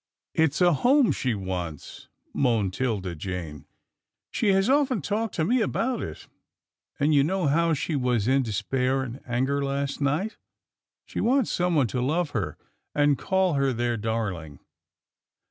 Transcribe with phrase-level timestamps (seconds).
[0.43, 3.67] "It's a home she wants," moaned 'Tilda Jane,"
[4.31, 6.27] she has often talked to me about it,
[6.99, 10.37] and you know how she was in despair and anger last night.
[11.05, 12.57] She wants someone to love her,
[12.95, 14.57] and call her their darHng."